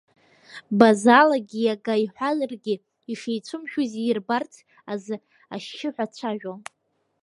[0.77, 2.75] Базалагьы иага иҳәаргьы
[3.11, 4.53] ишицәымшәоз иирбарц
[4.91, 5.15] азы
[5.53, 6.61] ашьшьыҳәа дцәажәон.